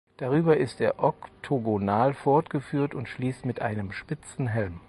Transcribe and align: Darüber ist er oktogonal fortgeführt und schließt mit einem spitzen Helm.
Darüber 0.17 0.57
ist 0.57 0.81
er 0.81 1.03
oktogonal 1.03 2.15
fortgeführt 2.15 2.95
und 2.95 3.07
schließt 3.07 3.45
mit 3.45 3.61
einem 3.61 3.91
spitzen 3.91 4.47
Helm. 4.47 4.79